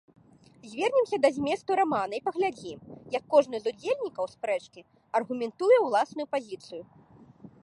[0.63, 2.77] Звернемся да зместу рамана і паглядзім,
[3.19, 4.87] як кожны з удзельнікаў спрэчкі
[5.21, 6.83] аргументуе ўласную пазіцыю.